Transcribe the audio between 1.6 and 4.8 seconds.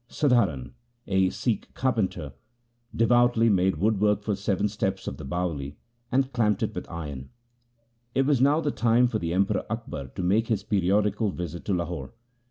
carpenter, devoutly made woodwork for seven